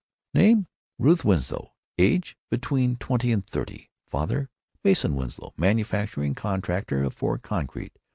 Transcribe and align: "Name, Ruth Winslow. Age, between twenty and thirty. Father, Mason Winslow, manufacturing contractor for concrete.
"Name, 0.33 0.65
Ruth 0.97 1.23
Winslow. 1.23 1.75
Age, 1.99 2.35
between 2.49 2.95
twenty 2.95 3.31
and 3.31 3.45
thirty. 3.45 3.91
Father, 4.09 4.49
Mason 4.83 5.15
Winslow, 5.15 5.53
manufacturing 5.57 6.33
contractor 6.33 7.07
for 7.11 7.37
concrete. 7.37 7.93